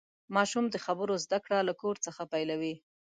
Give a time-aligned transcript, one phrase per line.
[0.35, 2.75] ماشوم د خبرو زدهکړه له کور څخه پیلوي.